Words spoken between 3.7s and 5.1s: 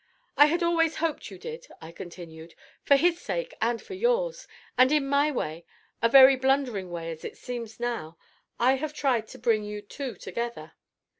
for yours, and in